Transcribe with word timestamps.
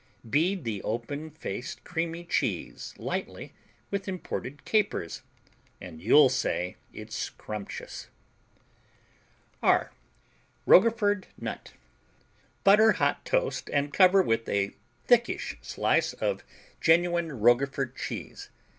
Bead 0.27 0.63
the 0.63 0.81
open 0.81 1.29
faced 1.29 1.83
creamy 1.83 2.23
cheese 2.25 2.95
lightly 2.97 3.53
with 3.91 4.07
imported 4.07 4.65
capers, 4.65 5.21
and 5.79 6.01
you'll 6.01 6.27
say 6.27 6.75
it's 6.91 7.15
scrumptious. 7.15 8.07
R 9.61 9.91
Roquefort 10.65 11.27
Nut 11.37 11.73
Butter 12.63 12.93
hot 12.93 13.23
toast 13.25 13.69
and 13.71 13.93
cover 13.93 14.23
with 14.23 14.49
a 14.49 14.71
thickish 15.05 15.57
slice 15.61 16.13
of 16.13 16.43
genuine 16.81 17.33
Roquefort 17.39 17.95
cheese. 17.95 18.49